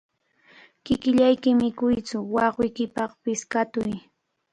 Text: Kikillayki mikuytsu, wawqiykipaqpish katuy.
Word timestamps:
Kikillayki 0.83 1.49
mikuytsu, 1.59 2.17
wawqiykipaqpish 2.35 3.43
katuy. 3.51 3.91